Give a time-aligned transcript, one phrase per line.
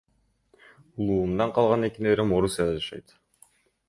[1.01, 3.15] Улуумдан калган эки неберем Орусияда жашайт.